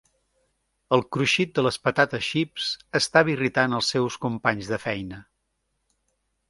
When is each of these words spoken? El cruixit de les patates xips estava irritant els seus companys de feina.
El 0.95 1.03
cruixit 1.17 1.51
de 1.59 1.65
les 1.67 1.77
patates 1.89 2.25
xips 2.29 2.71
estava 3.03 3.33
irritant 3.37 3.79
els 3.81 3.95
seus 3.97 4.21
companys 4.27 4.75
de 4.75 4.83
feina. 4.89 5.23